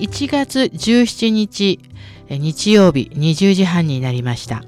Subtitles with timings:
[0.00, 1.78] 1月17日
[2.30, 4.64] 日曜日20時半になりました。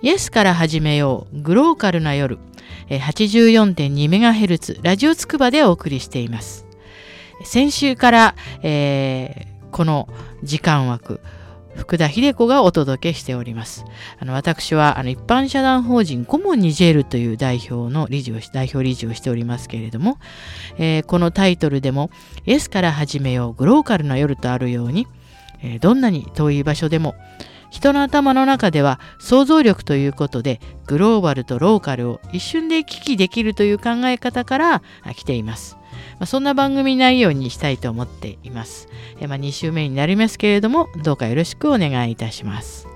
[0.00, 2.38] イエスから始めようグローカルな夜
[2.88, 6.66] 84.2MHz ラジオつくばでお送りしています。
[7.42, 10.08] 先週から、えー、この
[10.44, 11.20] 時間枠
[11.76, 13.84] 福田秀子がお届けしております。
[14.18, 20.18] あの私はあの一般社団法人コモンニジェールという代表の理事を代表理事をしておりますけれども、
[20.78, 22.10] えー、このタイトルでも
[22.46, 25.06] 「S から始めようグローカルな夜」とあるように、
[25.62, 27.14] えー、どんなに遠い場所でも
[27.74, 34.82] 人の頭の中では想像力ということでグローバルとローカルを一瞬で行き来できるという考え方から
[35.16, 35.76] 来ています。
[36.12, 38.88] まあ、そんな番組内容にしたいと思っています。
[39.18, 42.86] えまあ、2週目になりますけれども、どうかよろしくお願いいたします。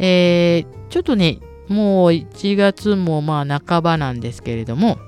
[0.00, 4.98] えー、ちょっとね、もう1月もまあ半ばなんですけれども、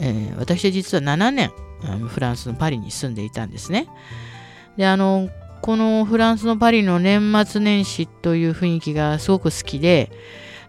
[0.00, 1.52] えー、私実は7年
[2.08, 3.86] フランスのパリに住んでいたんですね。
[4.76, 5.28] で、あの、
[5.66, 10.12] このフランスのパリの年末年始という雰囲気がすごく好きで、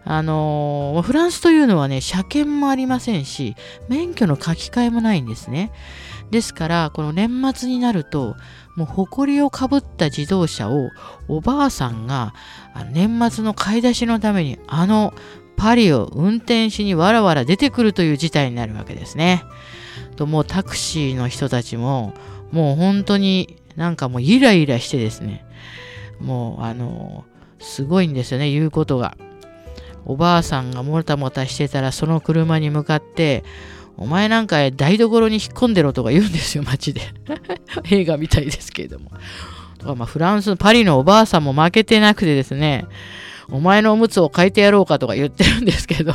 [0.02, 3.54] あのフランスというのはね、車検もありませんし、
[3.88, 5.70] 免許の書き換えもないんですね。
[6.32, 8.34] ですから、この年末になると、
[8.74, 10.90] もう埃をかぶった自動車を
[11.28, 12.34] おばあさんが
[12.90, 15.14] 年末の買い出しのためにあの
[15.56, 19.44] パリを運転しにわらわら出てくるという事態になるわけですね。
[20.16, 22.14] ともうタクシーの人たちも
[22.50, 25.46] もう本当になんかもうイライラしてですね。
[26.20, 27.24] もうあの
[27.60, 29.16] すごいんですよね言うことが。
[30.04, 33.44] おばあさんがもたもたしてたらその車に向かって
[33.96, 37.02] お前なんか台所に引っ込んでろとか言うんですよ街で。
[37.88, 39.12] 映画みたいですけれども。
[39.78, 42.84] とかまあフランスのパリのおばあさんも負けてなくてですね
[43.48, 46.14] お前のおむつを変えてやろうかとか言ってるんですけど。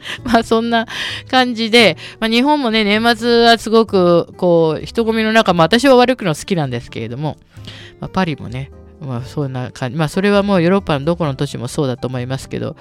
[0.24, 0.86] まあそんな
[1.30, 7.36] 感じで、まあ、日本もね、年末はすごくこう人混みの中、まあ私は悪くの好きなんですけれども、
[8.00, 9.96] まあ、パリもね、まあそんな感じ。
[9.96, 12.76] まあそれはもうヨーロッパのどこの都市もそうだと思いますけど。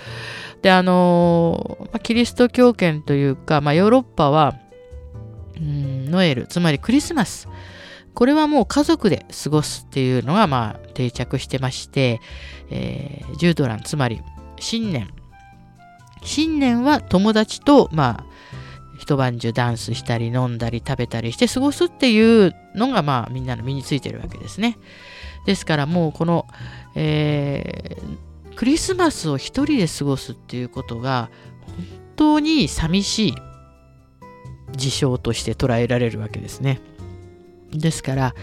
[0.62, 4.56] で、あのまあ、キリスト教圏というか、まあヨーロッパは、
[5.58, 7.48] うん、ノエル、つまりクリスマス。
[8.14, 12.20] これはもう家族で過ごすっていうのがまあ定着してまして、
[12.72, 14.22] えー、ジュードラン、つまり
[14.60, 15.10] 新年。
[16.24, 18.38] 新年は友達と、まあ、
[18.98, 24.78] 一晩中ダンスしたり飲んだり食べたりして過ごすっていうのがまあみんなの身についてるわけですね。
[25.46, 26.46] ですからもうこの、
[26.96, 31.30] えー、クリスマスを一人で過ごすっていうことが
[31.62, 31.86] 本
[32.16, 33.36] 当に寂しい
[34.76, 36.82] 事象として捉えられるわけですね。
[37.72, 38.36] ですから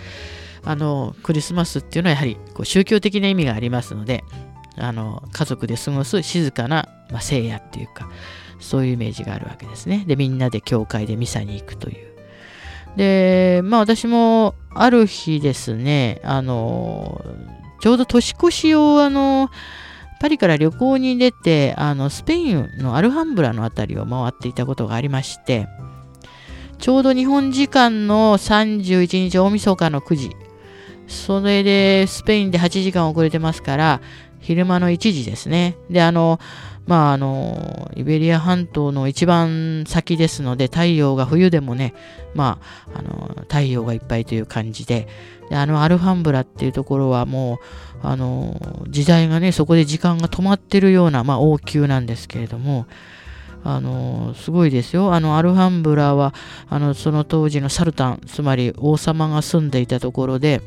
[0.65, 4.25] あのクリスマスっていうのはやはりこう宗教的な意味がありますので
[4.77, 8.09] あの家族で過ごす静かな、まあ、聖夜っていうか
[8.59, 10.05] そういうイメージがあるわけですね。
[10.07, 12.15] でみんなで教会でミサに行くという。
[12.97, 17.25] でまあ私もある日ですね、あの、
[17.81, 19.51] ちょうど年越しを、あの、
[20.21, 25.69] パリから旅行に出て、あの、スペインのアルハンブラの辺りを回っていたことがありまして、
[26.79, 30.31] ちょうど日本時間の31日大晦日の9時、
[31.07, 34.01] それでスペインで8時間遅れてますから、
[34.45, 35.77] 昼間の1時ですね。
[35.91, 36.39] で、あの、
[36.87, 41.95] まあ、あの、イベリア半島の一番先ですので、太陽が冬でもね、
[42.35, 42.59] ま
[42.95, 45.09] あ、あの、太陽がいっぱいという感じで、
[45.49, 47.55] であの、アルファンブラっていうところはも
[48.03, 52.87] う、あの、時代がね、そこで時間が止まってるような、まあ、王宮なんですけれども、
[53.65, 55.15] あの、すごいですよ。
[55.15, 56.35] あの、アルハンブラは、
[56.69, 60.61] あの、その当時のサルタン、つまり王様が住んでいたところで、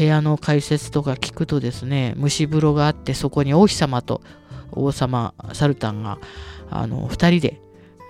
[0.00, 4.22] 部屋の解説とか聞くとですね、蒸し風呂があって、そこに王妃様と
[4.72, 6.18] 王様サルタンが
[6.70, 7.60] あの2人で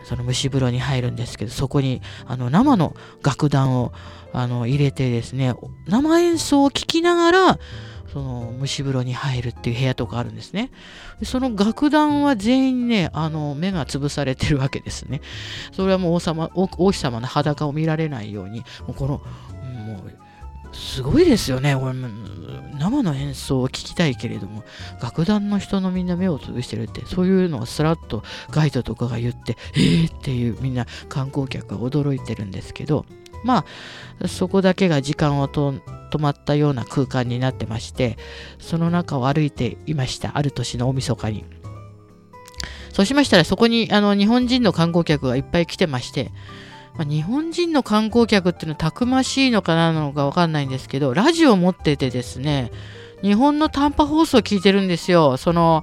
[0.04, 3.92] その蒸し風呂に入るんですけどそこにあの生の楽団を
[4.32, 5.54] あの入れてですね
[5.88, 7.58] 生演奏を聴きながら
[8.12, 10.70] その蒸し風呂に入るっていう部屋とかあるんですね。
[11.22, 15.20] その楽団は全員ね、あの目が潰されてるわけですね。
[15.72, 19.22] それはもう王様王妃様の裸を見られないように、もうこの、
[20.72, 21.74] すごいですよね。
[21.74, 21.94] 俺
[22.78, 24.64] 生の演奏を聴きたいけれども、
[25.02, 33.04] 楽団の人のみんな目をつぶしてるって、そういうのをスラッとガイドとかが言って、えーっていうみんな観光客が驚いてるんですけど、
[33.44, 33.64] ま
[34.22, 35.72] あ、そこだけが時間をと
[36.12, 38.16] 止まったような空間になってまして、
[38.58, 40.36] その中を歩いていました。
[40.36, 41.44] ある年の大晦日に。
[42.92, 46.32] そうしましたら、そこにあの日本人の観光客がいっぱい来てまして、
[47.00, 52.70] ま、日本人の観光客っていうのはたくましいのかなのかわかんないんですけど、ラジオ持っててですね、
[53.22, 55.38] 日本の短波放送を聞いてるんですよ。
[55.38, 55.82] その、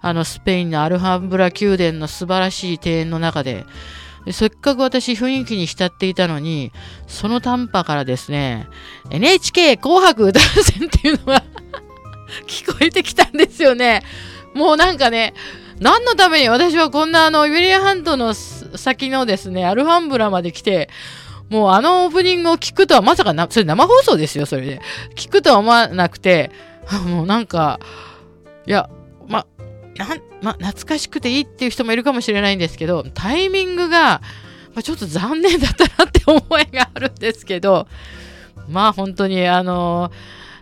[0.00, 3.66] あの、スペインのアルハンブラ宮殿の素晴らしい庭園の中で。
[4.32, 6.72] せっかく私雰囲気に浸っていたのに、
[7.06, 8.66] その短波からですね、
[9.10, 11.44] NHK 紅白歌合戦っていうのが
[12.48, 14.02] 聞こえてきたんですよね。
[14.54, 15.34] もうなんかね、
[15.78, 18.32] 何のために私はこんなあの、イベリア半島の
[18.76, 20.88] 先のですね、アルファンブラまで来て、
[21.48, 24.80] もうあのオープニングを聞くとはまさかな、それ生放送ですよ、それで。
[25.14, 26.50] 聞くとは思わなくて、
[27.06, 27.80] もうなんか、
[28.66, 28.88] いや、
[29.28, 29.46] ま、
[29.96, 34.22] なん、ま、懐かしくていいっていう人もいるかもしれないんですけど、タイミングが、
[34.74, 37.86] まちょっと残念だったなって思いがあるんですけど、
[38.68, 40.10] まあ本当にあの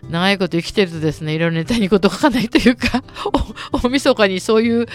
[0.09, 3.03] 長いこと生きてるとですね、いろいろネタにこと書かないというか、
[3.71, 4.85] 大晦日にそういう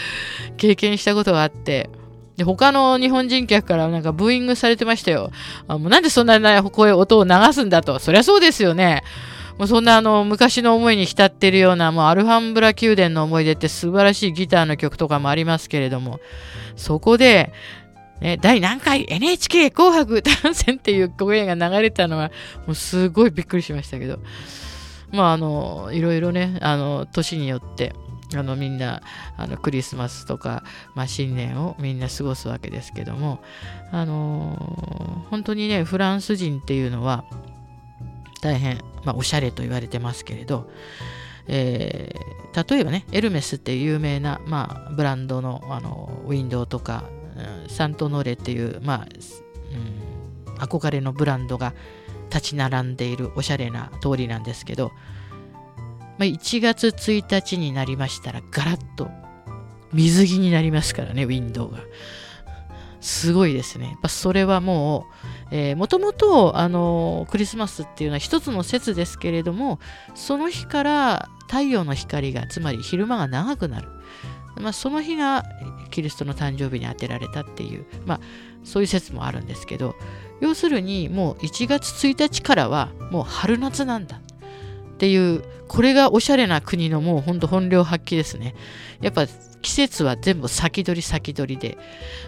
[0.56, 1.90] 経験したことがあって、
[2.38, 5.32] で、他の日本人客からなんかブーイングされてましたよ。
[5.66, 7.98] あもうなんでそんな声、音を流すんだと。
[7.98, 9.02] そりゃそうですよね。
[9.58, 16.20] もうそんなあの昔の思いに浸ってるようなもうアルファンブラ宮殿の思い出って素晴らしいギターの曲とかもありますけれども
[16.76, 17.52] そこで、
[18.20, 22.30] ね、第何回 NHK 紅白歌合戦っていう声が流れたのは
[22.68, 24.20] もうすごいびっくりしましたけど
[25.10, 27.94] まああのいろいろねあの年によって
[28.34, 29.02] あのみんな
[29.36, 30.62] あのクリスマスとか、
[30.94, 33.40] まあ、新年をみんな過ごすわけですけども
[33.90, 37.24] あの本当にねフランス人っていうのは
[38.40, 40.70] 大変、まあ、おしゃれと言われてますけれど、
[41.46, 47.04] えー、例えばね、エルメスっていう有名な、まあ、ブランドのあのウィンドウとか、
[47.64, 49.06] うん、サントノレっていう、まあ
[50.48, 51.74] うん、憧れのブランドが
[52.30, 54.92] 立ち並んでいるおしゃれな通りなんですけど、
[56.18, 59.08] まあ、1月1日になりましたらガラッと
[59.92, 61.78] 水着になりますからね、ウィンドウが。
[63.00, 63.96] すごいですね。
[64.08, 65.06] それはも
[65.52, 69.78] う、もともと、クリスマスっていうのは一つの説ですけれども、
[70.14, 73.88] その日から太陽の光が、つまり昼間が長くなる。
[74.56, 75.44] まあ、その日が
[75.90, 78.20] キリストの誕生日に当てられたっていう、まあ、
[78.64, 79.94] そういう説もあるんですけど、
[80.40, 84.20] 要するにもう1月1日からはもう春夏なんだ
[84.98, 88.56] っていう、これがおしゃれな国のもうほんと本領発揮ですね。
[89.00, 89.28] やっぱ
[89.62, 91.78] 季節は全部先取り先取りで、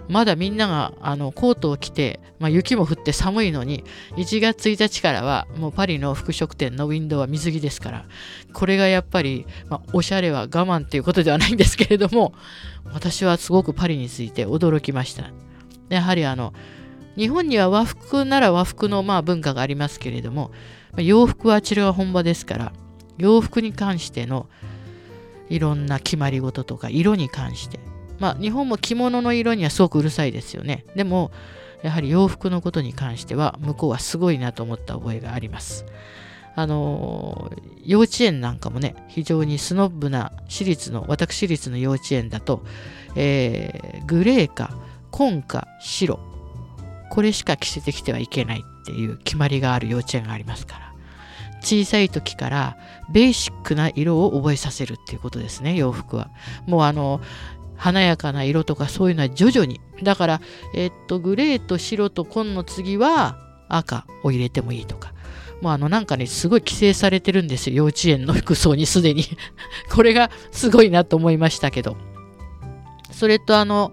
[0.08, 3.82] まだみんながあのコートを着て、まあ、雪も降って寒いのに、
[4.16, 8.04] 1月1日からはもうパリの服飾店のウィンドウは水着ですから、
[8.52, 12.34] これがやっぱり、まあ、おしゃれは我慢っていうことではないんですけれども、
[12.92, 15.32] 私はすごくパリについて驚きました。
[15.88, 16.52] やはりあの、
[17.16, 20.52] 日本には和服なら和服のまあ文化がありますけれども、
[20.96, 22.72] 洋服はあちらが本場ですから、
[23.18, 24.48] 洋服に関しての
[25.48, 27.80] いろんな決まり事とか色に関して。
[28.18, 30.84] まあ日本も着物の色にはすごくうるさいですよね。
[30.94, 31.30] でも
[31.82, 35.86] やはり洋服のことに関しては向こうはすごいなと思った覚えがあります。
[36.56, 37.50] あの
[37.84, 42.62] 幼稚園なんかもね非常にスノブな私立の私立の幼稚園だと、
[43.14, 44.76] えー、グレーか
[45.10, 46.18] 紺か白
[47.08, 50.90] これしか着せてきてはいけないっていう決まりがある幼稚園がありますから。
[51.62, 52.78] 小さい時から
[53.10, 56.30] ベーシックな色を覚えさせるっていうことですね洋服は。
[56.66, 57.20] もうあの
[57.76, 59.80] 華やかな色とかそういうのは徐々に。
[60.02, 60.40] だから
[60.74, 63.38] えっとグレーと白と紺の次は
[63.68, 65.12] 赤を入れてもいいとか。
[65.60, 69.24] もうあのなんかねすごい規制されてるんですよ幼稚園の服装にすでに。
[69.92, 71.96] これがすごいなと思いましたけど。
[73.12, 73.92] それとあの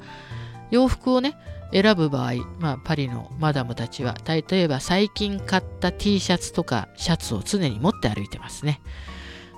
[0.72, 1.36] 洋服をね
[1.72, 8.82] 選ぶ場合、まあ、パリのマダムたちは例えば最近買った T シャツとかシャツを常に持って歩いてますね。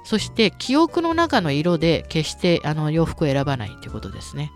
[0.03, 4.51] そして記憶の中の色で決してあの洋服を選ばないということですね、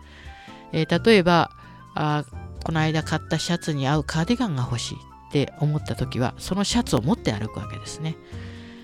[0.72, 1.51] えー、例えば
[1.93, 2.24] あ
[2.63, 4.98] この間買ったシャツに合うカーディガンが欲しい
[5.29, 8.15] って思った時はそのシャツを持って歩くわけですね。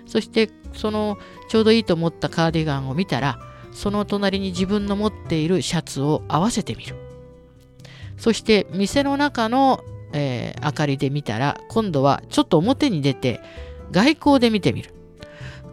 [0.06, 1.18] そしてその
[1.50, 3.40] ちょうどいいと思ったカーディガンを見たら
[3.72, 7.09] その隣に自分の持っているシャツを合わせてみる
[8.20, 9.84] そして店の中の、
[10.14, 13.42] えー、明かりで見たら今度はちょっと表に出て
[13.92, 14.94] 外光で見てみる。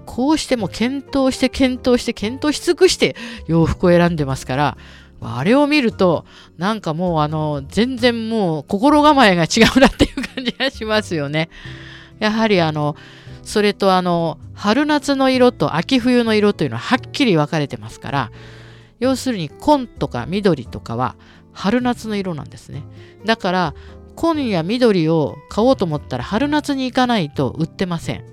[0.07, 3.17] こうしても検討して検討して検討し尽くして
[3.49, 4.79] 洋服を選んでますから、
[5.21, 6.25] あれを見ると、
[6.59, 11.51] なんかもうあの、全然もう心構えが違うなっていう感じがしますよね。
[12.21, 12.95] やはりあの、
[13.43, 18.31] それとあの、春夏の色と秋冬の色というのははっきり分かれてますから、
[19.01, 21.17] 要するに紺とか緑とかは
[21.57, 22.85] 春夏の色なんですね。
[23.25, 23.75] だから、
[24.15, 28.25] 紺や緑を買おうと思ったら春夏に行かないと売ってません。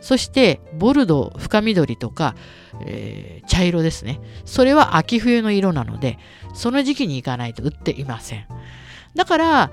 [0.00, 2.34] そして、ボルド、深緑とか、
[2.84, 4.20] えー、茶色ですね。
[4.44, 6.18] それは秋冬の色なので、
[6.54, 8.46] その時期に行かないと売っていません。
[9.14, 9.70] だから、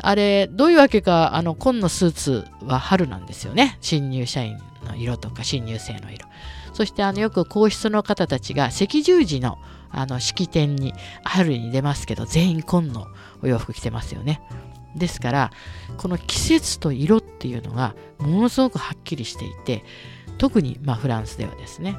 [0.00, 3.78] あれ、どういうわけか、あの、紺のスーツは春なんですよね。
[3.80, 6.26] 新入社員の色とか、新入生の色。
[6.78, 9.58] そして、あの、よく皇室の方たちが赤十字の
[9.90, 10.94] あの式典に
[11.24, 13.06] 春に出ますけど全員紺の
[13.42, 14.40] お洋服着てますよね。
[14.94, 15.50] ですから
[15.96, 19.82] この季節と色っていうのがものすごくはっきりしていて
[20.36, 21.96] 特にまフランスではですね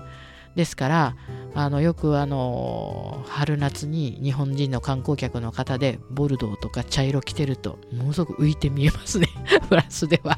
[0.55, 1.15] ですから
[1.55, 9.27] あのよくあの春夏に日本人の観光客の方でボルドーとか茶色着てるとものすごく浮いて見えますね
[9.67, 10.37] フランスでは。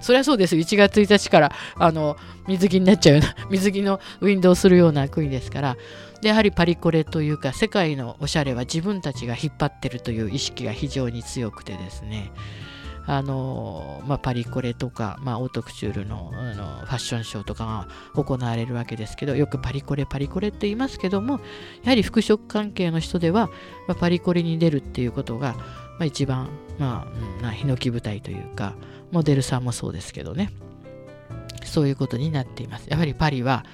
[0.00, 0.56] そりゃそうです。
[0.56, 5.76] 1月1日からあの水着になっちゃうような 水着のウィンドウするような国ですから。
[6.20, 12.30] でやはりパリコレというか世界のおしゃれは自分たちが引っ張ってるという意識が非常に強くてですね。
[13.06, 21.40] あのまあ、パリコレとか、まあ、オートクチュールのあのファッションショーとかが行われるわけですけどよくパリコレパリコレって言いますけども
[21.82, 23.48] やはり服飾関係の人では、
[23.88, 25.64] まあ、パリコレに出るっていうことが、ま
[26.00, 27.08] あ、一番、ま
[27.42, 28.74] あ、うん、ヒノキ舞台というか
[29.10, 30.52] モデルさんもそうですけどね
[31.64, 33.64] そういうことになっていますやはりパリは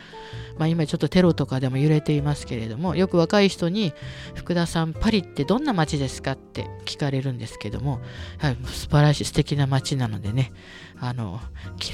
[0.59, 3.93] まあ、今ちょっとテロとかでも揺れていますけれどもよく若い人に
[4.35, 8.01] 「福田さんパリってどんな街ですか?」って聞かれるんですけども、
[8.39, 10.53] はい、素晴らしい素敵な街なのでね
[10.99, 11.41] あの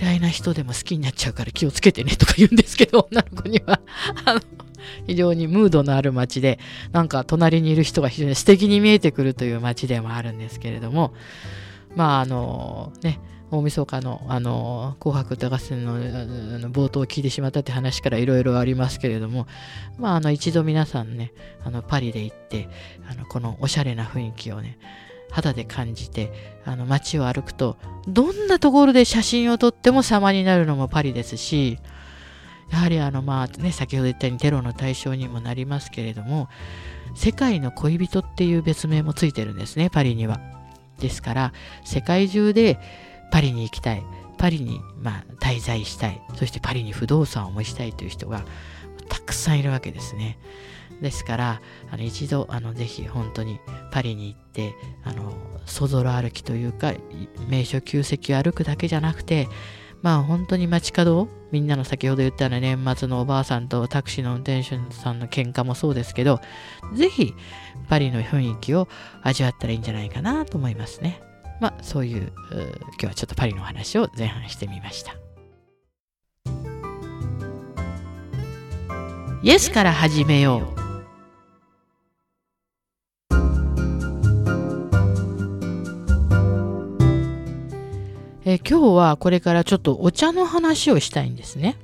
[0.00, 3.80] 嫌いな人でも好きになっちゃうから気をつけてねとか言うんですけど女の子には
[4.24, 4.40] あの
[5.06, 6.58] 非常にムードのある街で
[6.92, 11.14] なんか隣にいる人が非常に素敵に見えてくるという街でもあるんですけれども
[11.94, 13.20] まああのね
[13.52, 16.00] 大晦日の、あの、紅白歌合戦の
[16.70, 19.46] 冒頭を聞いてしまったって話からいろいろありますけれども、
[19.98, 22.70] まあ、あの、一度皆さんね、あの、パリで行って、
[23.10, 24.78] あの、このおしゃれな雰囲気をね、
[25.30, 26.32] 肌で感じて、
[26.64, 27.76] あの、街を歩くと、
[28.08, 31.78] どんなところで写真を撮っても様になるのもパリですし、
[32.70, 36.48] やはりあの、まあね、先ほど言ったようにテロの対象にもなりますけれども、
[37.14, 40.40] 世界の恋人っていう別名もついてるんですね、パリには。
[41.02, 41.52] ですから、
[41.84, 42.78] 世界中で
[43.30, 44.02] パリに行きたい。
[44.38, 46.20] パリに、まあ、滞在したい。
[46.34, 48.44] そしてパリに不動産を持ちたいという人が
[49.08, 50.38] たくさんいるわけですね。
[51.00, 53.58] ですからあの一度あのぜひ本当に
[53.90, 55.34] パリに行ってあの
[55.66, 56.92] そぞろ歩きというか
[57.48, 59.48] 名所旧跡を歩くだけじゃなくて
[60.02, 66.40] まあ本当に街角みんなの先ほど言ったような年末のおばあさんとタクシーの運転手さんの喧嘩もそうですけど
[66.94, 67.34] ぜひ
[67.88, 68.88] パリの雰囲気を
[69.22, 71.22] 味わったらいいんじゃないかなと思いますね。
[71.62, 75.14] まあそういう今日はちょっとパリの話を前半してみました
[79.44, 80.81] イエスから始めよう
[88.44, 91.76] え今日はこれからちょっとお茶の話をしたいんですね。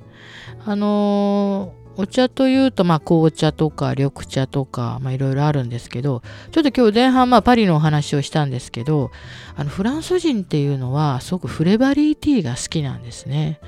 [0.64, 6.22] あのお茶というと、まあ、紅茶とか緑茶とか、まあ、いろいろあるんですけど、
[6.52, 9.10] ちょっと今日前半、まあ、パリのお話をしたんですけど、
[9.56, 13.58] あの、フランス人っていうのは、すごくフレバリーティーが好きなんですね。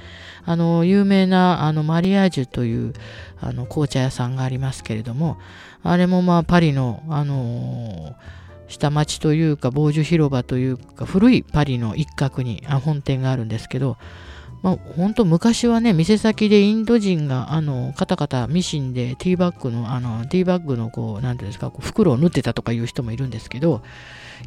[0.44, 2.92] あの、有名な、あの、マリアージュという、
[3.40, 5.36] あの、紅茶屋さんがありますけれども、
[5.82, 8.14] あれも、まあ、パリの、あの
[8.70, 13.98] 下町というか、防樹広場というか、古いパリの一角に本店があるんですけど、
[14.62, 23.82] まあ、本当昔はね、店先でインド人が、あの、カタカタミシンでティーバッグの、あの、ティーバッグの、こう、なんていうんですかこう、袋を縫ってたとかいう人もいるんですけど、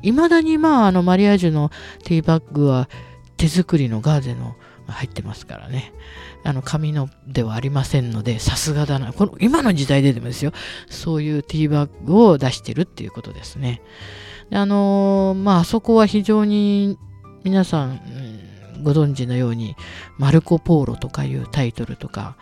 [0.01, 1.71] いまだに、まあ、あの、マリアージュの
[2.03, 2.89] ティーバッグは
[3.37, 4.55] 手作りのガーゼの
[4.91, 5.93] 入ってますからね。
[6.43, 9.13] あの、紙のではありませんので、さすがだな。
[9.13, 10.51] この、今の時代ででもですよ、
[10.89, 13.81] そういうティーバッグを出してるっていうことですね。
[14.51, 16.97] あのまあ、あそこは非常に
[17.43, 17.99] 皆さん、
[18.83, 19.75] ご存知のように、
[20.17, 22.35] マルコ・ポーロとかいうタイトルとか、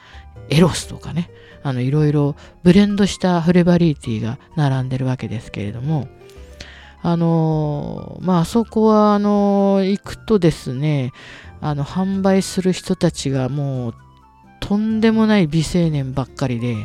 [0.49, 1.29] エロスとかね、
[1.63, 6.07] あの、いろいろブレンドしたフレバリーティーが並んでるわけですけれども、
[7.03, 11.11] あのまあ、あそこは、あの行くとですね、
[11.61, 13.95] あの、販売する人たちがもう、
[14.59, 16.75] とんでもない美青年ばっかりで、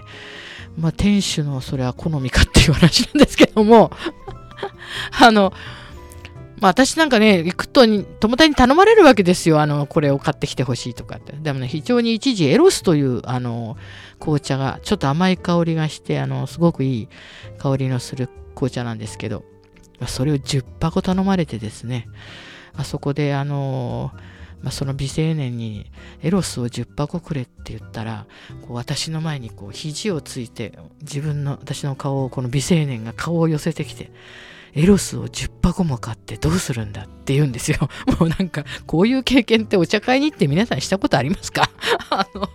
[0.78, 3.90] まあ、店主のそれは好みかっていう話なんですけども、
[5.20, 5.52] あの、
[6.60, 9.60] まあ私なんかね、行くと友達に頼まれるわけですよ。
[9.60, 11.32] あの、これを買ってきてほしいとかって。
[11.32, 13.76] でもね、非常に一時エロスという、あの、
[14.18, 17.08] 紅茶が、ちょっと甘い香りがして、あの、すごくいい
[17.58, 19.44] 香りのする紅茶なんですけど、
[20.06, 22.08] それを10箱頼まれてですね、
[22.74, 24.12] あそこで、あの、
[24.66, 25.88] まあ、その美青年に
[26.24, 28.26] エロスを10箱くれって言ったら、
[28.62, 34.10] こう私の前にこう肘をついて、自分の、私の顔を、この美青年が顔を寄せてきて、
[34.74, 37.78] エロスを10箱も買ってどうするんだって言うんですよ。
[38.18, 41.70] もうなんか、こういう経験ってお茶会に行って皆さんしたことありますか？
[42.10, 42.48] あの、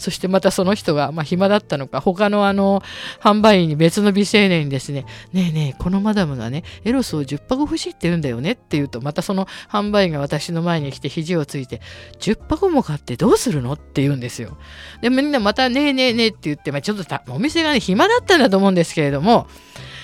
[0.00, 2.82] そしてまたその人が、まあ、暇だったのか、他のあの、
[3.20, 11.80] 販売員に別の美青年にですね、ねえねえ、このマダムがね、エロスを10箱欲しいって言うんだよねって言うと、またその販売員が私の前に来て肘をついて、
[12.18, 14.56] 10箱も買ってどうするのって言うんですよ。
[15.02, 19.46] で、みんなまたねえねえねえって言って、まあ、ちょっとお店がね、暇だったんだと思うんですけれども、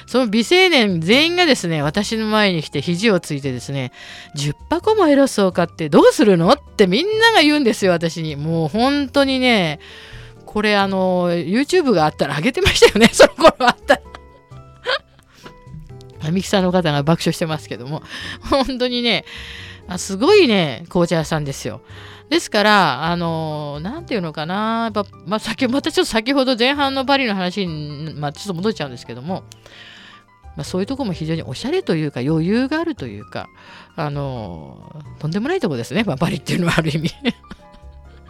[0.06, 3.92] その美青年全員がですね、私の前に来て肘をついてですね、
[4.36, 6.50] 10箱もエロスを買ってどうするの？
[6.50, 8.36] ってみんなが言うんですよ、私に。
[8.36, 9.80] もう本当にね、
[10.44, 14.00] これあの、YouTube があったら上げてましたよね、 その頃あったら。
[16.32, 18.02] ミキサーの方が爆笑してますけども、
[18.50, 19.24] 本当にね、
[19.96, 21.82] すごいね、紅茶屋さんですよ。
[22.30, 29.44] ですから、あの、なんていうのかな、やっぱ、まあ、先、またちょっと先ほど前半のパリの話に、まあ、ちょっと戻っちゃうんですけども、
[30.56, 33.48] まあ、そういうとこも非常におしゃれというか余裕があるというか、
[33.94, 37.10] あの、とんでもないとこですね、まあ、パリっていうのはある意味。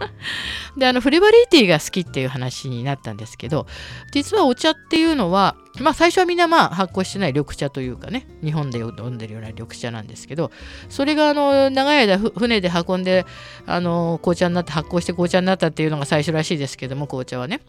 [0.77, 3.67] であのフレバリーティーが好きっていう話になったんですけど
[4.13, 10.51] 実はお茶っていうのは、まあ、最初はみんなまあ発酵してない緑茶というかね日本で飲んでるような緑茶なんですけど
[10.89, 13.25] それがあの長い間船で運んで
[13.67, 17.61] あの紅茶になって発酵して紅茶になったっていうのが最初らしいですけども紅茶はね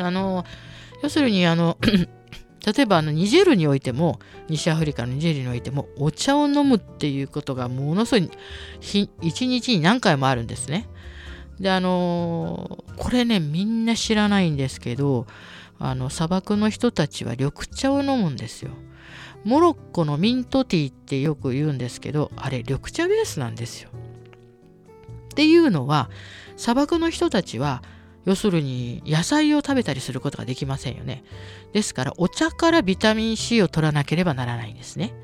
[0.00, 0.44] あの
[1.02, 1.78] 要するにあの
[2.64, 4.18] 例えばあのニジェルにおいても
[4.48, 8.30] 西アフリカのニジェルにおいてもお茶を飲むっていうことがものすごい
[9.20, 10.88] 一日に何回もあるんですね。
[11.60, 15.26] であのこれねみんな知らないんですけど
[15.78, 18.70] あの砂漠の人たちは緑茶を飲むんですよ。
[19.44, 23.90] モロッコのミントティーってよく言うんですけどあれ緑茶ベースなんですよ。
[23.92, 26.08] っていうのは
[26.56, 27.82] 砂漠の人たちは
[28.24, 31.24] 要するに野菜を食べたりすることができませんよね。
[31.72, 35.14] ですからお茶からビタミン C を取らなければならないんですね。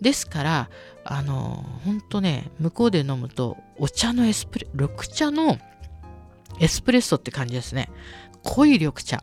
[0.00, 0.70] ですから
[1.04, 5.58] あのほんとね向こうで飲むとお茶のエスプレ緑茶の
[6.60, 7.90] エスプレッソって感じですね
[8.42, 9.22] 濃い緑茶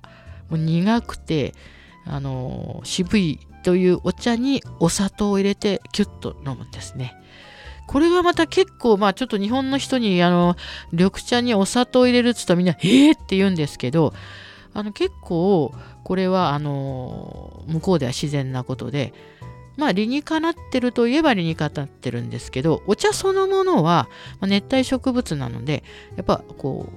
[0.49, 1.53] もう苦くて
[2.05, 7.15] あの渋いというお茶にお砂糖を入れてキュッと飲むんですね
[7.87, 10.55] これがまた結構まあちょっと日本の人にあの
[10.91, 14.13] 緑茶にお砂糖を入れるっつったらみんな「えー!」って言うんですけど
[14.73, 15.73] あの結構
[16.03, 19.13] これはあの向こうでは自然なことで
[19.77, 24.07] まあ理にかなってるといえば理にかなってるんですけどお茶そのものは
[24.39, 25.83] まあ熱帯植物なので
[26.15, 26.93] やっぱこう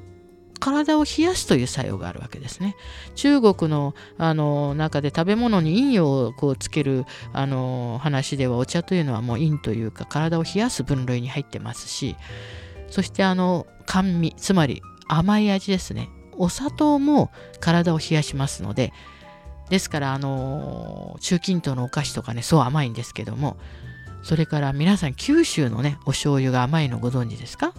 [0.64, 2.74] 体を冷やすという作用があるわけですね。
[3.14, 12.16] 中国のあの中で食べ物に陰陽をこうつけるあの話ではお茶というのはもう陰というか体を冷やす分類に入ってますし
[12.88, 18.92] そしてあの甘味つまり甘い味ですねお砂糖も体を冷やしますので
[19.70, 23.56] ですから、あの中近東のお菓子とかね、そう甘いんですけども、
[24.22, 27.72] それから皆さん、九州のね、お醤油が甘いのご存知ですか？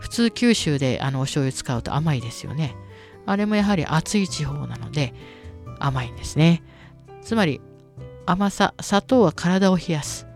[0.00, 2.76] 普通九州であのお醤油使うと甘いですよね。
[3.26, 5.14] あれもやはり暑い地方なので
[5.78, 6.62] 甘いんですね。
[7.22, 7.60] つまり
[8.26, 10.26] 甘さ、砂糖は体を冷やす。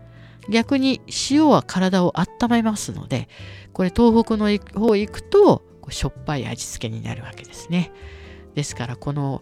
[0.49, 3.29] 逆に塩は体を温めますので、
[3.73, 7.91] これ東北の方行くとしょっぱい味付けになるわけですね。
[8.55, 9.41] ですからこの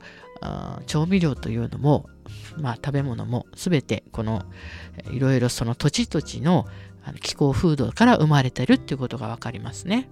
[0.88, 2.08] 調味料というのも、
[2.58, 4.44] まあ、食べ物も全てこの
[5.12, 6.66] いろいろその土地土地の
[7.22, 10.10] 気候風土から生まれてるっていうことが分かりますね。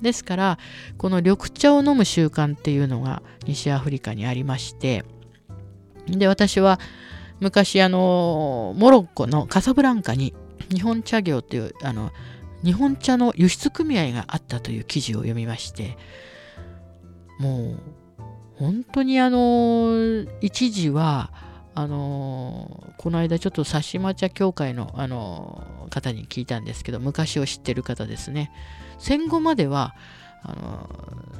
[0.00, 0.58] ですから
[0.96, 5.04] この緑茶を飲む習慣っていうのが西アフリカにありまして
[6.06, 6.78] で私は
[7.40, 10.34] 昔あのモロッコのカサブランカに
[10.70, 12.10] 日本茶業というあの
[12.64, 15.96] 日本茶の輸出組合があったという記事を読みまして
[17.38, 17.80] もう
[18.56, 21.32] 本当にあの一時は
[21.78, 28.50] あのこの間ちょっと佐島茶協会のあの方に聞いたんですけど昔を知ってる方ですね。
[28.98, 29.94] 戦後までは
[30.42, 30.88] あの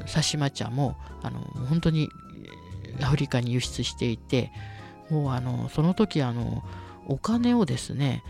[0.03, 2.09] 佐島茶もあの本当に
[3.03, 4.53] アフリカに輸出していて
[5.11, 6.62] もうあのその時あの
[7.09, 8.22] お金をですね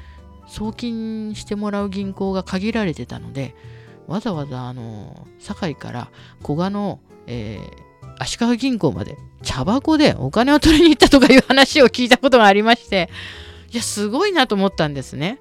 [0.47, 3.55] 送金してもらう銀行が限られてたので
[4.07, 7.88] わざわざあの堺から古賀の、えー
[8.18, 13.11] 足利銀行まで茶箱でお金を取りに行ったとかいう話を聞いたことがありまして、
[13.72, 15.38] いや、すごいなと思ったんですね。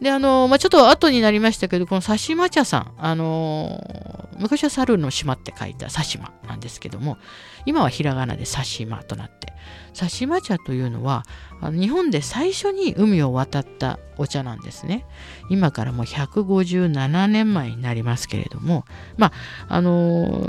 [0.00, 7.18] で、あの、まあ、ちょっと後になりましたけど、この佐島茶さん、あの、昔は猿の島って書いた佐島なんですけども、
[7.66, 9.52] 今はひらがなで佐島となって、
[9.96, 11.24] 佐島茶というのは、
[11.60, 15.06] あの日本で最初に海を渡ったお茶なんですね。
[15.48, 18.84] 今からもう157年前になりますけれども、
[19.16, 19.28] ま
[19.68, 20.48] あ、あの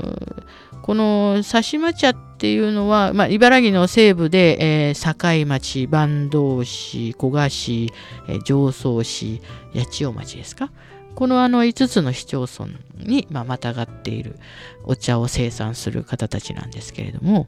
[0.84, 7.90] この佐島茶っていうのは、まあ、茨城の西部で、えー、境町、坂東市、古河市、
[8.28, 9.40] えー、常総市、
[9.74, 10.70] 八千代町ですか？
[11.14, 14.38] このあの5つの市町村に、まあ、またがっている
[14.84, 17.46] お茶を生産する方たちなんですけれども、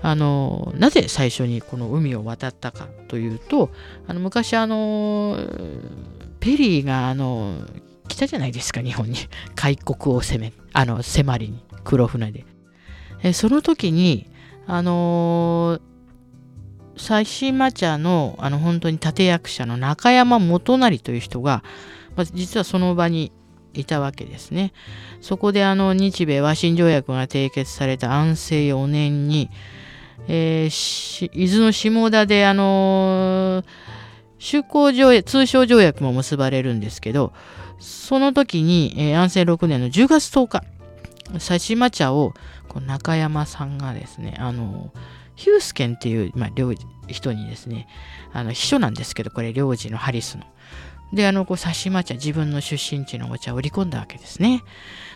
[0.00, 3.68] あのなぜ最初にこの海を渡ったかというと
[4.06, 5.36] あの昔あの
[6.40, 7.58] ペリーがあの
[8.08, 9.16] 来たじゃないですか日本に
[9.54, 12.44] 開国を攻めあの迫りに黒船で。
[13.22, 14.26] えその時に、
[14.66, 15.80] あのー、
[16.96, 21.62] 佐島茶のあの本当に立役者の中山元成という人が、
[22.16, 23.32] まあ、実はその場に
[23.74, 24.72] いたわけですね。
[25.20, 29.50] そこであの日米和親条約が締結された安政4年に、
[30.28, 33.64] えー、伊豆の下田であのー、
[34.38, 37.32] 修好条約、通商条約も結ばれるんですけど、
[37.78, 40.64] その時に、えー、安政6年の10月10日、
[41.34, 42.34] 佐島茶を
[42.68, 44.92] この中山さんがですね、あの
[45.34, 46.50] ヒュースケンっていう、まあ、
[47.08, 47.88] 人にですね、
[48.32, 50.44] あの秘書なんですけど、これ領事のハリスの。
[51.12, 54.62] で、あの、こう、刺し茶、自分の出身地のお茶を売り込んだわけですね。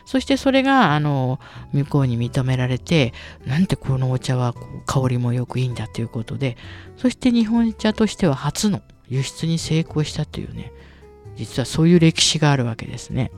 [0.05, 1.41] そしてそれが、あの、
[1.73, 3.15] 向こうに認められて、
[3.47, 6.59] なんてこのお茶は香りもよくいいんだということで、
[6.97, 10.73] そして日本茶としては初の輸出に成功したというね、
[11.37, 13.31] 実はそういう歴史があるわけですね。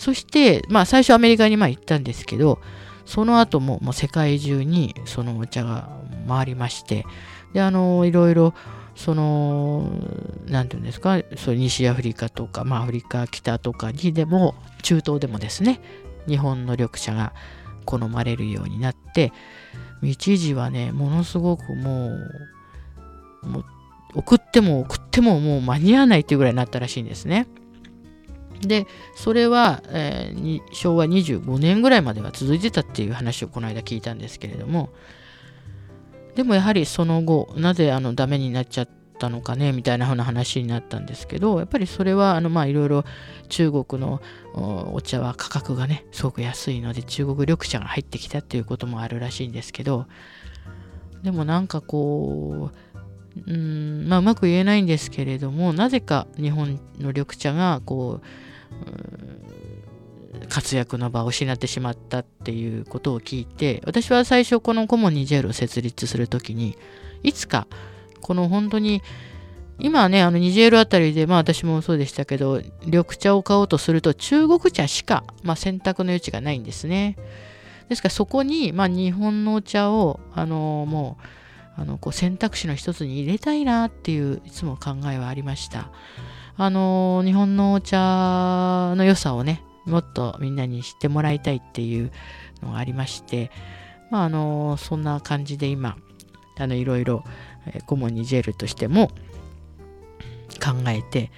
[0.00, 2.58] そして、まあ最初アメリカにまあ行ったんですけど、
[3.04, 5.90] その後ももう世界中にそのお茶が
[6.26, 7.04] 回りまして、
[7.52, 8.54] で、あの、いろいろ
[8.94, 9.90] その、
[10.46, 15.82] なんていうんですか、そう西アフリカとか、まあ、アフリカ北とかにでも、中東でもですね、
[16.26, 17.34] 日本の緑茶が
[17.84, 19.34] 好まれるようになって、
[20.02, 22.06] 一時はね、ものすごくも
[23.42, 23.64] う、もう
[24.14, 27.46] 送っても送ってももう間に合わないっていうぐらいになったらしいんですね。
[28.60, 34.90] で、それは、えー、昭和25年ぐらいまでは続いてたっていう話をこの間聞いたんですけれども、
[36.34, 43.04] でもやはりその後、なぜあのダメになっちゃったのかねみたいな風な話になったんですけど、やっぱりそれはあのまいろいろ
[43.48, 44.20] 中国の
[44.92, 50.06] お茶は価格がね、すごく安いので中国緑茶が入ってきたっていうこともあるらしいんですけど、
[51.22, 58.26] でもなんかこう、うんまあ、うまく言えないんですけれども、なぜか日本の緑茶がこう、
[60.48, 66.76] 活躍の場を失ってしまったっていうことを聞いて私は最初このコモニジェールを設立する時に
[67.22, 67.66] いつか
[68.20, 69.02] この本当に
[69.78, 77.16] 今はねあのニジェールあたりでまあ私もそうでしたけど緑茶を買おうとすると中国茶しか、まあ、選択の余地がないんですね。
[77.88, 81.18] ですからそこに、まあ、日本のお茶をあのも
[81.78, 85.90] うあのこう選択肢の一つに入れたいなっていういつも考えはありました。
[86.56, 92.10] あの日本のお茶の良さをねもっとみんなに知ってもらいたいっていう
[92.62, 93.50] のがありまして、
[94.10, 95.96] まあ、あの、そんな感じで今、
[96.58, 97.24] あの、いろいろ、
[97.66, 99.08] えコモニジェルとしても
[100.62, 101.30] 考えて、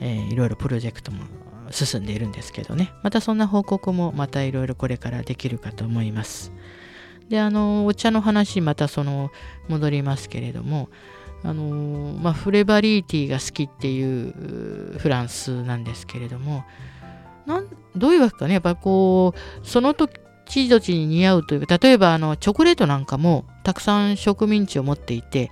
[0.00, 1.24] えー、いろいろプロジェクトも
[1.70, 2.92] 進んでいるんですけどね。
[3.02, 6.52] またそんな報告もまたいろいろこれからできるかと思います。
[7.28, 9.30] で、あの、お茶の話、またその、
[9.68, 10.88] 戻りますけれども、
[11.44, 16.64] あの、まあ、フレバリーティーが好きっていうフランスなんですけれども、
[17.46, 25.50] なんどういうわけかね、やっぱこう、その時々に似合うというか、例えばあのチョコレートなんかもたくさん植民地を持っていて、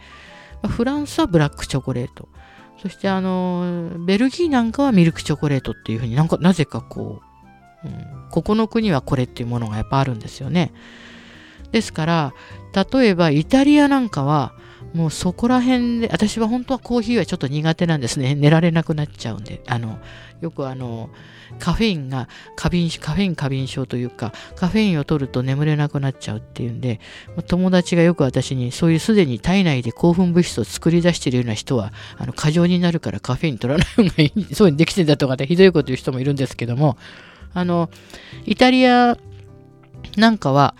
[0.68, 2.28] フランスはブラックチョコレート、
[2.82, 7.22] そしてあの、ベルギーなんかはミルクチョコレートっていうふうになんか、なぜかこ
[7.84, 10.72] う、うん、ここの国はこれっていうものがやっぱあるんですよね。
[11.72, 12.34] ですから、
[12.92, 14.52] 例えばイタリアなんかは、
[14.96, 18.34] もうそこら辺で、私は本当はコーヒーはちょっと苦手なんですね。
[18.34, 19.60] 寝られなくなっちゃうんで。
[19.66, 19.98] あの、
[20.40, 21.10] よくあの、
[21.58, 26.98] カフェインが過敏、カフェイン過敏症というか、カフェインを取ると眠れなくなっちゃうっていうんで、
[27.46, 36.96] 友達がよく私に、そういうすでに体内で興奮物質を作り出しているような人は、あの、過剰になるからカフェイン取らない方がいい、そうにできてたとかでひどいこと言う人もいるんですけども、
[37.52, 37.90] あの、
[38.46, 39.18] イタリア
[40.16, 40.74] なんかは、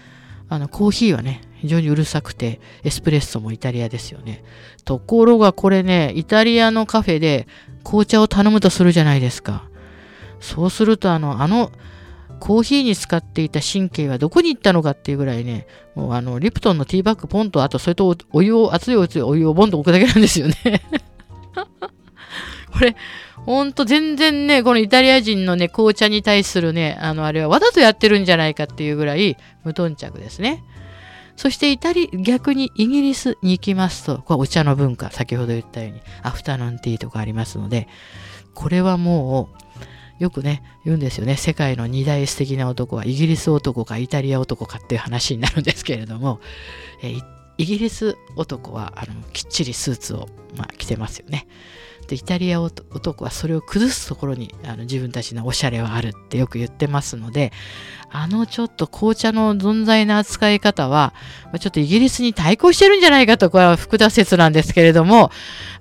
[0.48, 4.44] あの、コーヒーはね、非常にうるさくて、エスプレッソもイタリアですよね。
[4.84, 7.46] ところがこれね、イタリアのカフェで
[7.84, 9.64] 紅茶を頼むとするじゃないですか。
[10.40, 11.72] そうすると、あの、あの、
[12.38, 20.54] コーヒーに使っていた神経はどこに行ったのかっていうぐらいね、もうあの、リプトンのティーバッグポンと、あとそれとお湯を、熱いお湯をボンと置くだけなんですよね
[22.72, 22.94] これ、
[23.46, 30.62] ほんと全然ね、このイタリア人のね、紅茶に対するね、あの、あれはわざとやってるんじゃないかっていうぐらい無頓着ですね。
[31.36, 37.88] そしてイタリ、逆にイギリスに行きますと、これお茶の文化、先ほど言ったように、アフタヌーンティーとかありますので、
[38.54, 39.50] これはも
[40.20, 41.36] う、よくね、言うんですよね。
[41.36, 46.40] 世界の二大素敵な男はイギリス男かイタリア男かっていう話になるんですけれども、
[47.02, 47.16] え
[47.58, 51.46] イギリス男はあのきっちりスーツを、まあ、着てますよね。
[52.14, 57.52] イタリア男はそれを崩すところにあの自分たちのおしゃれはあるってよく言ってますので
[58.10, 61.12] あのちょっと紅茶の存在な扱い方は
[61.60, 65.30] ちょっとイギリスに対抗してるんじゃないかとこれは福田説なんですけれども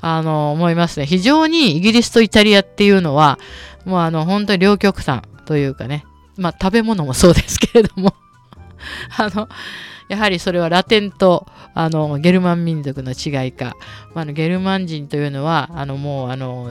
[0.01, 1.05] あの思いますね。
[1.05, 3.39] 非常にイギリスとイタリアっていうのは
[3.85, 6.05] もうあの本当に両極端というかね
[6.37, 8.13] まあ食べ物もそうですけれども
[9.17, 9.47] あの
[10.07, 13.75] やはりそれはラテンとあのゲルマン民族の違いか、
[14.13, 16.69] まあ、のゲルマン人というのはあのもうあの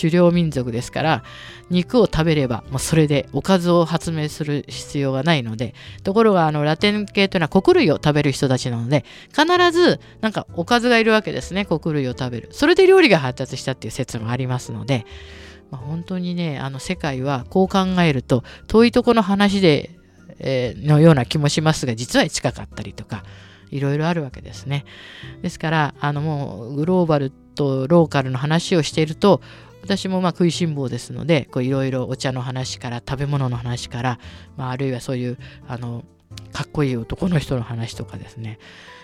[0.00, 1.24] 狩猟民族ですから
[1.70, 11.64] 肉を食べればもうそれでおかずを発明する必要がないのでところがあのラテン系というのは穀類を食べる人たちなので必ずなんかおかずがいるわけですね。
[11.64, 12.48] 穀類を食べる。
[12.52, 15.06] それで料理が発達したっていう説もありますので、
[15.70, 19.98] 本当にねあの世界はこう考えると遠いとこの話で
[20.38, 23.24] え、のような気もしますが実は近かったりとか
[23.70, 24.84] いろいろあるわけですね。
[25.42, 29.40] ですからあのもうグローバルとローカルの話をしていると
[29.82, 34.18] 私もまあ食いしん坊ですのでいろいろお茶の話から食べ物の話から、
[34.56, 36.04] まあ、あるいはそういうあの
[36.52, 38.58] かっこいい男の人の話とかですね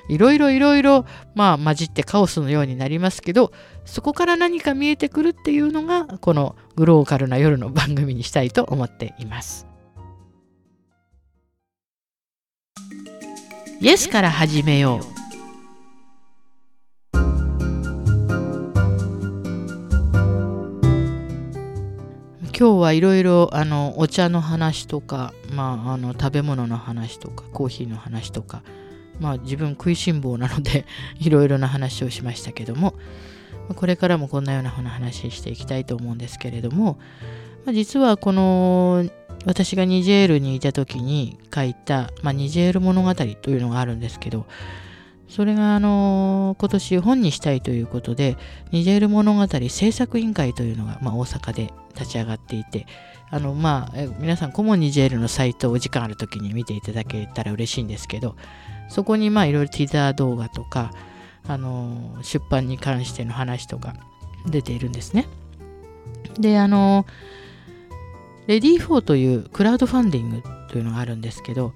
[0.08, 3.52] いろいろいろいろまあ混じってカオスのようになりますけど
[3.84, 9.66] そこから何か見えてくるっていうのがこのグローカルな夜の番組にしたいと思っています。
[13.80, 15.18] イエスから始めよう。
[22.58, 28.64] 今日はいろいろあのお茶の話とか、まあ、あの食べ物の話とかコーヒーの話とか、
[29.20, 30.84] まあ、自分食いしん坊なので
[31.20, 32.94] いろいろな話をしましたけども
[33.76, 36.98] これからもこんなような話していきたいと思うんですけれども、
[37.68, 39.04] まあ、実はこの
[39.44, 44.46] 私がニジェールにいた時に書いた、まあ、ニジェール物語というのがあるんですけど、
[45.28, 48.38] それがあの今年本にしたいということで、
[48.72, 52.86] ニジェール物語制作委員会というのが、まあ、大阪で立ち上がっていて、
[53.28, 58.34] あのまあ、皆さん、コモニジェールのサイトをお時間ある時に見ていただけたら嬉しいんですけど、
[58.88, 60.90] そこにまあいろいろティザー動画とか、
[61.46, 63.92] あの出版に関しての話とか
[64.46, 65.26] 出ているんですね。
[66.38, 67.04] で、あの
[68.48, 71.74] レディー4というクラウドファンディングというのがあるんですけど、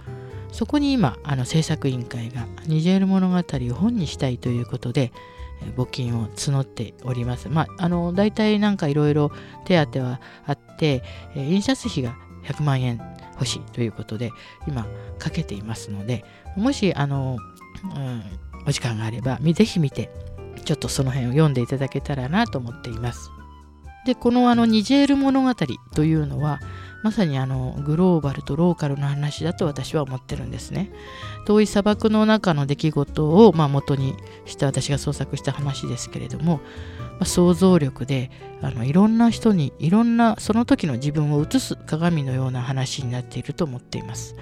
[0.52, 5.12] そこに今、あの制作委員会がニジェール物語を本にしたいということで、
[5.76, 7.50] 募金を募っております。
[7.50, 9.30] まあ、あの、大体なんかいろいろ
[9.66, 11.02] 手当はあって、
[11.36, 13.00] 印刷費が100万円
[13.34, 14.30] 欲しいということで、
[14.66, 14.86] 今
[15.18, 16.24] かけていますので、
[16.56, 17.36] もし、あの、
[17.84, 18.22] うん、
[18.66, 20.10] お時間があれば、ぜひ見て、
[20.64, 23.30] ちょっとその辺を読んでいただけたらなと思っています。
[24.06, 25.54] でこのあのニジェール物語
[25.94, 26.60] というのは
[27.02, 30.92] まさにあのグローバルとローカルの話だと私は思ってるんですね。
[31.46, 36.60] 遠い砂漠の中の出来事をまあ元にして私が創作した話ですけれども、
[37.12, 44.36] まあ、想像力であのいろんな人にいろんなその時の自分を映す鏡のような話になっていると思っています。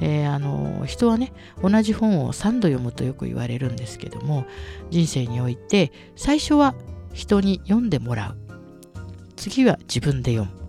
[0.00, 4.46] えー、あの人はね同じ本を3度読むとよく言われるんですけども
[4.90, 6.74] 人生において最初は
[7.12, 8.39] 人に読んでもらう
[9.40, 10.60] 次は自分で読む。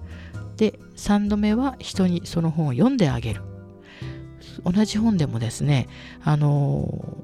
[0.56, 3.42] で、3度目は人にその本を読んであげる。
[4.64, 5.90] 同じ本でもですね、
[6.24, 7.18] あの、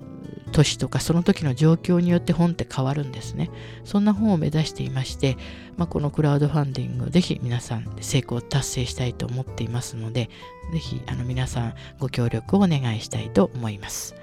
[0.52, 3.50] 年とかその時の状況によって本って変わるんですね。
[3.86, 5.38] そんな本を目指していまして、
[5.78, 10.30] まあ、このクラウドファンディングをぜひ皆さん成功達成したいと思っていますので、
[10.74, 14.16] ぜひあの皆さんご協力をお願いしたいと思います。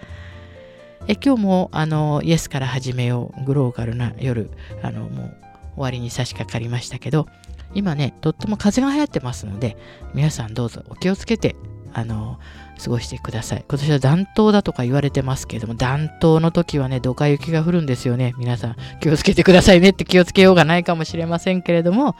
[1.06, 4.50] え今日もあのイエスから始めようグローカルな夜
[4.82, 5.43] あのもう
[5.74, 7.26] 終わりに差し掛かりましたけど、
[7.74, 9.76] 今ね、とっても風が流行ってますので、
[10.14, 11.56] 皆さんどうぞお気をつけて、
[11.92, 12.38] あの、
[12.82, 13.64] 過ごしてください。
[13.68, 18.34] 今年は暖冬だとか言われてますけれども、暖冬の時はね、どか雪が降るんですよね。
[18.36, 22.16] 皆さん気をつけてくださいねって気をつけようがないかもしれませんけれども、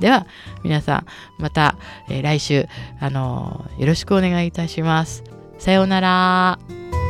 [0.00, 0.26] では、
[0.62, 1.06] 皆さん、
[1.38, 1.76] また、
[2.08, 2.68] えー、来週、
[3.00, 5.24] あのよろしくお願いいたします。
[5.58, 7.03] さようなら。